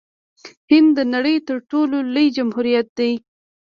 [0.71, 3.11] هند د نړۍ تر ټولو لوی جمهوریت دی.